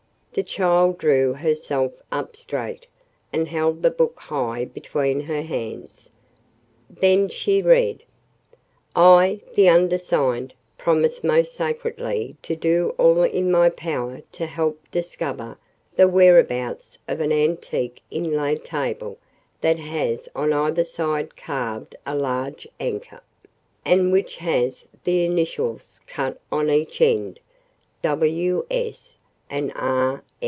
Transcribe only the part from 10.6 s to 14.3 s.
promise most sacredly to do all in my power